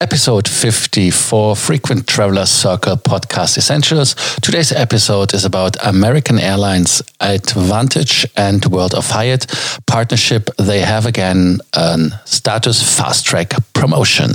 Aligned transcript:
Episode 0.00 0.46
54 0.46 1.56
Frequent 1.56 2.06
Traveler 2.06 2.46
Circle 2.46 2.98
Podcast 2.98 3.58
Essentials. 3.58 4.14
Today's 4.40 4.70
episode 4.70 5.34
is 5.34 5.44
about 5.44 5.76
American 5.84 6.38
Airlines 6.38 7.02
Advantage 7.18 8.24
and 8.36 8.64
World 8.66 8.94
of 8.94 9.10
Hyatt 9.10 9.52
partnership. 9.88 10.50
They 10.56 10.82
have 10.82 11.04
again 11.04 11.58
a 11.72 11.98
status 12.26 12.80
fast 12.96 13.26
track 13.26 13.54
promotion. 13.72 14.30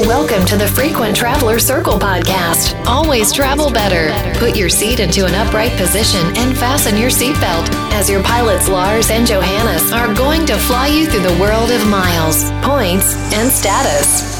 Welcome 0.00 0.44
to 0.44 0.58
the 0.58 0.68
Frequent 0.68 1.16
Traveler 1.16 1.58
Circle 1.58 1.98
podcast. 1.98 2.74
Always 2.86 3.32
travel 3.32 3.70
better. 3.70 4.12
Put 4.38 4.54
your 4.54 4.68
seat 4.68 5.00
into 5.00 5.24
an 5.24 5.34
upright 5.34 5.72
position 5.78 6.20
and 6.36 6.54
fasten 6.54 6.98
your 6.98 7.08
seatbelt 7.08 7.70
as 7.94 8.10
your 8.10 8.22
pilots 8.22 8.68
Lars 8.68 9.10
and 9.10 9.26
Johannes 9.26 9.90
are 9.92 10.12
going 10.14 10.44
to 10.44 10.58
fly 10.58 10.88
you 10.88 11.06
through 11.06 11.22
the 11.22 11.40
world 11.40 11.70
of 11.70 11.86
miles, 11.86 12.50
points, 12.60 13.16
and 13.32 13.50
status. 13.50 14.37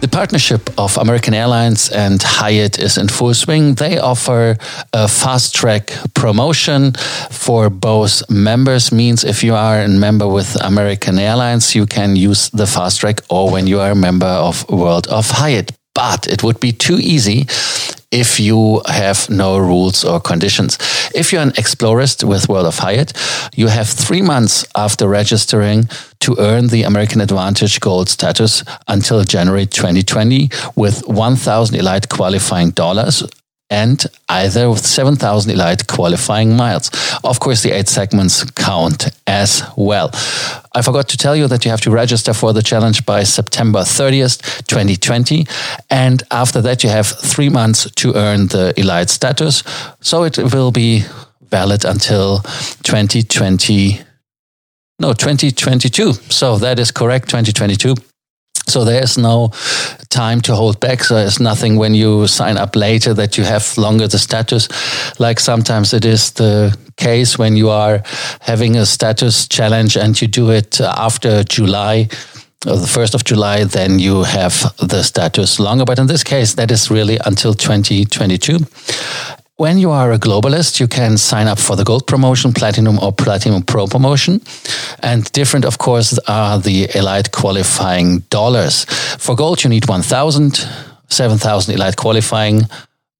The 0.00 0.06
partnership 0.06 0.70
of 0.78 0.96
American 0.96 1.34
Airlines 1.34 1.90
and 1.90 2.22
Hyatt 2.22 2.78
is 2.78 2.98
in 2.98 3.08
full 3.08 3.34
swing. 3.34 3.74
They 3.74 3.98
offer 3.98 4.56
a 4.92 5.08
fast 5.08 5.56
track 5.56 5.92
promotion 6.14 6.92
for 7.30 7.68
both 7.68 8.22
members. 8.30 8.92
Means 8.92 9.24
if 9.24 9.42
you 9.42 9.56
are 9.56 9.80
a 9.80 9.88
member 9.88 10.28
with 10.28 10.56
American 10.62 11.18
Airlines, 11.18 11.74
you 11.74 11.84
can 11.84 12.14
use 12.14 12.48
the 12.50 12.66
fast 12.66 13.00
track, 13.00 13.22
or 13.28 13.50
when 13.50 13.66
you 13.66 13.80
are 13.80 13.90
a 13.90 13.96
member 13.96 14.26
of 14.26 14.68
World 14.70 15.08
of 15.08 15.30
Hyatt. 15.30 15.72
But 15.94 16.28
it 16.28 16.44
would 16.44 16.60
be 16.60 16.70
too 16.70 16.98
easy 17.00 17.48
if 18.10 18.40
you 18.40 18.80
have 18.86 19.28
no 19.28 19.58
rules 19.58 20.04
or 20.04 20.20
conditions. 20.20 20.78
If 21.14 21.32
you're 21.32 21.42
an 21.42 21.52
explorist 21.58 22.24
with 22.24 22.48
World 22.48 22.66
of 22.66 22.78
Hyatt, 22.78 23.12
you 23.54 23.68
have 23.68 23.88
three 23.88 24.22
months 24.22 24.64
after 24.74 25.08
registering 25.08 25.88
to 26.20 26.36
earn 26.38 26.68
the 26.68 26.84
American 26.84 27.20
Advantage 27.20 27.80
Gold 27.80 28.08
status 28.08 28.64
until 28.86 29.22
January 29.24 29.66
2020 29.66 30.50
with 30.74 31.06
1,000 31.06 31.76
Elite 31.76 32.08
qualifying 32.08 32.70
dollars 32.70 33.24
and 33.70 34.06
either 34.28 34.70
with 34.70 34.86
7,000 34.86 35.50
Elite 35.50 35.86
qualifying 35.86 36.56
miles. 36.56 36.90
Of 37.22 37.40
course, 37.40 37.62
the 37.62 37.72
eight 37.72 37.88
segments 37.88 38.44
count 38.52 39.10
as 39.26 39.62
well. 39.76 40.10
I 40.72 40.82
forgot 40.82 41.08
to 41.08 41.16
tell 41.16 41.36
you 41.36 41.48
that 41.48 41.64
you 41.64 41.70
have 41.70 41.80
to 41.82 41.90
register 41.90 42.32
for 42.32 42.52
the 42.52 42.62
challenge 42.62 43.04
by 43.04 43.24
September 43.24 43.80
30th, 43.80 44.66
2020. 44.66 45.46
And 45.90 46.22
after 46.30 46.62
that, 46.62 46.82
you 46.82 46.90
have 46.90 47.06
three 47.06 47.48
months 47.48 47.90
to 47.90 48.14
earn 48.14 48.46
the 48.46 48.72
Elite 48.76 49.10
status. 49.10 49.62
So 50.00 50.24
it 50.24 50.38
will 50.38 50.72
be 50.72 51.04
valid 51.50 51.84
until 51.84 52.40
2020. 52.84 54.00
No, 55.00 55.12
2022. 55.12 56.12
So 56.12 56.58
that 56.58 56.78
is 56.78 56.90
correct, 56.90 57.28
2022. 57.28 57.94
So 58.68 58.84
there's 58.84 59.16
no 59.16 59.50
time 60.10 60.40
to 60.42 60.54
hold 60.54 60.80
back. 60.80 61.04
So 61.04 61.14
there's 61.14 61.40
nothing 61.40 61.76
when 61.76 61.94
you 61.94 62.26
sign 62.26 62.56
up 62.56 62.76
later 62.76 63.14
that 63.14 63.36
you 63.38 63.44
have 63.44 63.76
longer 63.78 64.08
the 64.08 64.18
status. 64.18 64.68
Like 65.18 65.40
sometimes 65.40 65.92
it 65.92 66.04
is 66.04 66.32
the 66.32 66.76
case 66.96 67.38
when 67.38 67.56
you 67.56 67.70
are 67.70 68.02
having 68.40 68.76
a 68.76 68.84
status 68.86 69.48
challenge 69.48 69.96
and 69.96 70.20
you 70.20 70.28
do 70.28 70.50
it 70.50 70.80
after 70.80 71.44
July 71.44 72.08
or 72.66 72.76
the 72.76 72.86
1st 72.86 73.14
of 73.14 73.24
July, 73.24 73.64
then 73.64 73.98
you 73.98 74.24
have 74.24 74.74
the 74.78 75.02
status 75.02 75.60
longer. 75.60 75.84
But 75.84 75.98
in 75.98 76.06
this 76.06 76.24
case, 76.24 76.54
that 76.54 76.70
is 76.70 76.90
really 76.90 77.18
until 77.24 77.54
2022. 77.54 78.58
When 79.58 79.76
you 79.76 79.90
are 79.90 80.12
a 80.12 80.20
globalist, 80.20 80.78
you 80.78 80.86
can 80.86 81.18
sign 81.18 81.48
up 81.48 81.58
for 81.58 81.74
the 81.74 81.82
gold 81.82 82.06
promotion, 82.06 82.52
platinum 82.52 82.96
or 83.00 83.12
platinum 83.12 83.62
pro 83.62 83.88
promotion. 83.88 84.40
And 85.00 85.24
different, 85.32 85.64
of 85.64 85.78
course, 85.78 86.16
are 86.28 86.60
the 86.60 86.88
elite 86.94 87.32
qualifying 87.32 88.20
dollars. 88.30 88.84
For 89.18 89.34
gold, 89.34 89.64
you 89.64 89.70
need 89.70 89.88
1,000, 89.88 90.64
7,000 91.08 91.74
elite 91.74 91.96
qualifying 91.96 92.68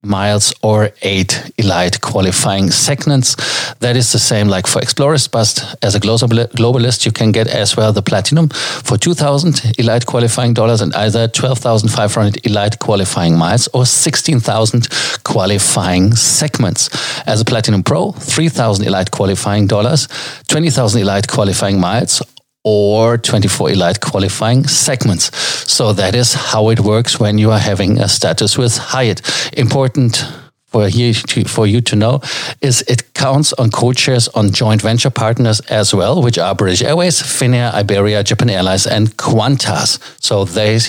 miles 0.03 0.53
or 0.63 0.91
eight 1.01 1.51
elite 1.57 1.99
qualifying 1.99 2.71
segments. 2.71 3.35
That 3.79 3.97
is 3.97 4.11
the 4.11 4.19
same 4.19 4.47
like 4.47 4.65
for 4.65 4.81
explorers, 4.81 5.27
but 5.27 5.77
as 5.81 5.93
a 5.93 5.99
globalist, 5.99 7.05
you 7.05 7.11
can 7.11 7.31
get 7.31 7.47
as 7.47 7.75
well 7.75 7.91
the 7.91 8.01
platinum 8.01 8.49
for 8.49 8.97
2000 8.97 9.77
elite 9.77 10.05
qualifying 10.05 10.53
dollars 10.53 10.81
and 10.81 10.93
either 10.95 11.27
12,500 11.27 12.45
elite 12.45 12.79
qualifying 12.79 13.37
miles 13.37 13.67
or 13.73 13.85
16,000 13.85 14.87
qualifying 15.23 16.15
segments. 16.15 16.89
As 17.27 17.41
a 17.41 17.45
platinum 17.45 17.83
pro, 17.83 18.11
3,000 18.13 18.85
elite 18.85 19.11
qualifying 19.11 19.67
dollars, 19.67 20.07
20,000 20.47 21.01
elite 21.01 21.27
qualifying 21.27 21.79
miles 21.79 22.21
or 22.63 23.17
24 23.17 23.71
elite 23.71 24.01
qualifying 24.01 24.67
segments. 24.67 25.35
So 25.71 25.93
that 25.93 26.15
is 26.15 26.33
how 26.33 26.69
it 26.69 26.79
works 26.81 27.19
when 27.19 27.37
you 27.37 27.51
are 27.51 27.59
having 27.59 27.99
a 27.99 28.07
status 28.07 28.57
with 28.57 28.77
Hyatt. 28.77 29.21
Important 29.57 30.25
for 30.69 30.87
you 30.87 31.13
to, 31.13 31.43
for 31.45 31.65
you 31.65 31.81
to 31.81 31.95
know 31.95 32.21
is 32.61 32.83
it 32.83 33.13
counts 33.13 33.53
on 33.53 33.71
codeshares 33.71 34.29
on 34.35 34.51
joint 34.51 34.81
venture 34.81 35.09
partners 35.09 35.59
as 35.61 35.93
well, 35.93 36.21
which 36.21 36.37
are 36.37 36.53
British 36.53 36.83
Airways, 36.83 37.21
Finnair, 37.21 37.73
Iberia, 37.73 38.23
Japan 38.23 38.49
Airlines, 38.49 38.85
and 38.85 39.17
Qantas. 39.17 39.99
So 40.23 40.45
they 40.45 40.79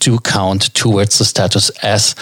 do 0.00 0.18
count 0.18 0.74
towards 0.74 1.18
the 1.18 1.24
status 1.24 1.70
as 1.82 2.14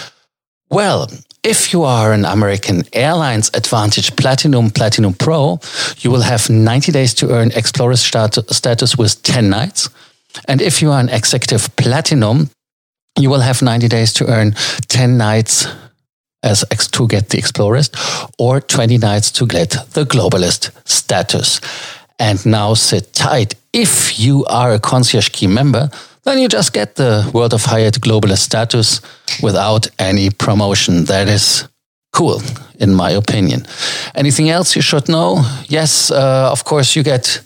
well. 0.69 1.07
If 1.43 1.71
you 1.71 1.83
are 1.83 2.11
an 2.11 2.25
American 2.25 2.83
Airlines 2.91 3.49
Advantage 3.53 4.13
Platinum 4.17 4.71
Platinum 4.71 5.13
Pro, 5.13 5.59
you 5.99 6.11
will 6.11 6.21
have 6.21 6.49
90 6.49 6.91
days 6.91 7.13
to 7.15 7.31
earn 7.31 7.51
Explorer 7.51 7.95
status 7.95 8.97
with 8.97 9.23
10 9.23 9.49
nights. 9.49 9.89
And 10.49 10.61
if 10.61 10.81
you 10.81 10.91
are 10.91 10.99
an 10.99 11.07
Executive 11.07 11.73
Platinum, 11.77 12.49
you 13.17 13.29
will 13.29 13.39
have 13.39 13.61
90 13.61 13.87
days 13.87 14.11
to 14.13 14.27
earn 14.27 14.51
10 14.89 15.17
nights 15.17 15.65
as 16.43 16.65
to 16.91 17.07
get 17.07 17.29
the 17.29 17.37
Explorist 17.37 17.95
or 18.37 18.59
20 18.59 18.97
nights 18.97 19.31
to 19.31 19.45
get 19.45 19.71
the 19.91 20.03
Globalist 20.03 20.71
status. 20.85 21.61
And 22.19 22.45
now 22.45 22.73
sit 22.73 23.13
tight. 23.13 23.55
If 23.71 24.19
you 24.19 24.43
are 24.45 24.73
a 24.73 24.79
Concierge 24.79 25.29
Key 25.29 25.47
member, 25.47 25.89
then 26.23 26.39
you 26.39 26.47
just 26.47 26.73
get 26.73 26.95
the 26.95 27.29
World 27.33 27.53
of 27.53 27.65
Hyatt 27.65 28.01
Globalist 28.01 28.39
status 28.39 29.01
without 29.41 29.87
any 29.97 30.29
promotion. 30.29 31.05
That 31.05 31.27
is 31.27 31.67
cool, 32.11 32.41
in 32.79 32.93
my 32.93 33.11
opinion. 33.11 33.65
Anything 34.15 34.49
else 34.49 34.75
you 34.75 34.81
should 34.81 35.07
know? 35.07 35.43
Yes, 35.67 36.11
uh, 36.11 36.49
of 36.51 36.63
course, 36.63 36.95
you 36.95 37.03
get 37.03 37.41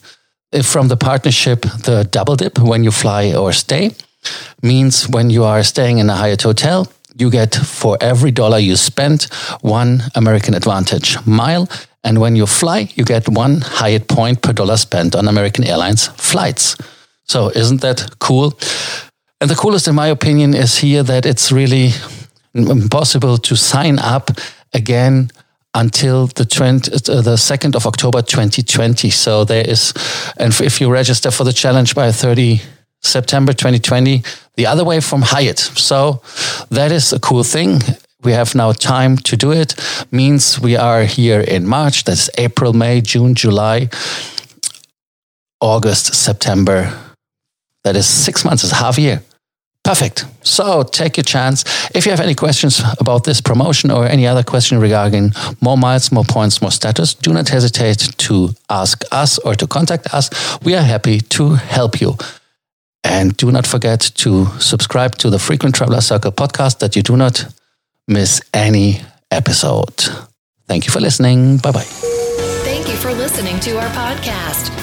uh, 0.53 0.63
from 0.63 0.87
the 0.87 0.97
partnership 0.97 1.61
the 1.61 2.07
double 2.11 2.35
dip 2.35 2.59
when 2.59 2.83
you 2.83 2.91
fly 2.91 3.33
or 3.33 3.53
stay. 3.53 3.91
Means 4.61 5.07
when 5.09 5.29
you 5.29 5.43
are 5.43 5.63
staying 5.63 5.99
in 5.99 6.09
a 6.09 6.15
Hyatt 6.15 6.43
hotel, 6.43 6.87
you 7.17 7.29
get 7.29 7.55
for 7.55 7.97
every 8.01 8.31
dollar 8.31 8.57
you 8.57 8.75
spend 8.75 9.27
one 9.61 10.03
American 10.15 10.53
Advantage 10.55 11.17
mile. 11.25 11.67
And 12.03 12.19
when 12.19 12.35
you 12.35 12.47
fly, 12.47 12.89
you 12.95 13.05
get 13.05 13.29
one 13.29 13.61
Hyatt 13.61 14.07
point 14.07 14.41
per 14.41 14.53
dollar 14.53 14.77
spent 14.77 15.15
on 15.15 15.27
American 15.27 15.63
Airlines 15.63 16.07
flights. 16.07 16.75
So 17.25 17.49
isn't 17.49 17.81
that 17.81 18.15
cool? 18.19 18.53
And 19.41 19.49
the 19.49 19.55
coolest, 19.55 19.87
in 19.87 19.95
my 19.95 20.07
opinion, 20.07 20.53
is 20.53 20.77
here 20.77 21.03
that 21.03 21.25
it's 21.25 21.51
really 21.51 21.91
impossible 22.53 23.37
to 23.37 23.55
sign 23.55 23.99
up 23.99 24.31
again 24.73 25.29
until 25.73 26.27
the 26.27 26.45
20, 26.45 26.91
uh, 26.91 27.21
the 27.21 27.35
2nd 27.35 27.75
of 27.75 27.85
October 27.85 28.21
2020. 28.21 29.09
So 29.09 29.43
there 29.43 29.67
is, 29.67 29.93
and 30.37 30.53
if 30.61 30.79
you 30.79 30.91
register 30.91 31.31
for 31.31 31.43
the 31.43 31.53
challenge 31.53 31.95
by 31.95 32.11
30 32.11 32.61
September 33.01 33.53
2020, 33.53 34.23
the 34.55 34.67
other 34.67 34.85
way 34.85 34.99
from 35.01 35.21
Hyatt. 35.23 35.59
So 35.59 36.21
that 36.69 36.91
is 36.91 37.11
a 37.11 37.19
cool 37.19 37.43
thing. 37.43 37.81
We 38.23 38.31
have 38.31 38.55
now 38.55 38.71
time 38.71 39.17
to 39.17 39.35
do 39.35 39.51
it. 39.51 39.75
Means 40.11 40.59
we 40.59 40.77
are 40.77 41.03
here 41.03 41.41
in 41.41 41.67
March. 41.67 42.05
That's 42.05 42.29
April, 42.37 42.71
May, 42.71 43.01
June, 43.01 43.35
July, 43.35 43.89
August, 45.59 46.13
September, 46.13 46.93
that 47.83 47.95
is 47.95 48.05
six 48.07 48.45
months, 48.45 48.63
is 48.63 48.71
half 48.71 48.97
a 48.97 49.01
year. 49.01 49.23
Perfect. 49.83 50.25
So 50.43 50.83
take 50.83 51.17
your 51.17 51.25
chance. 51.25 51.65
If 51.93 52.05
you 52.05 52.11
have 52.11 52.21
any 52.21 52.35
questions 52.35 52.81
about 52.99 53.25
this 53.25 53.41
promotion 53.41 53.91
or 53.91 54.05
any 54.05 54.25
other 54.25 54.43
question 54.43 54.79
regarding 54.79 55.33
more 55.59 55.77
miles, 55.77 56.09
more 56.11 56.23
points, 56.23 56.61
more 56.61 56.71
status, 56.71 57.13
do 57.13 57.33
not 57.33 57.49
hesitate 57.49 58.17
to 58.17 58.49
ask 58.69 59.03
us 59.11 59.37
or 59.39 59.55
to 59.55 59.67
contact 59.67 60.13
us. 60.13 60.29
We 60.63 60.75
are 60.75 60.81
happy 60.81 61.19
to 61.19 61.55
help 61.55 61.99
you. 61.99 62.17
And 63.03 63.35
do 63.35 63.51
not 63.51 63.67
forget 63.67 63.99
to 64.15 64.45
subscribe 64.59 65.17
to 65.17 65.29
the 65.29 65.39
Frequent 65.39 65.75
Traveler 65.75 65.99
Circle 65.99 66.31
podcast 66.31 66.79
that 66.79 66.95
you 66.95 67.01
do 67.01 67.17
not 67.17 67.45
miss 68.07 68.41
any 68.53 69.01
episode. 69.31 69.95
Thank 70.67 70.85
you 70.85 70.91
for 70.91 71.01
listening. 71.01 71.57
Bye 71.57 71.71
bye. 71.71 71.87
Thank 72.63 72.87
you 72.87 72.95
for 72.95 73.11
listening 73.13 73.59
to 73.59 73.77
our 73.77 73.89
podcast. 73.89 74.82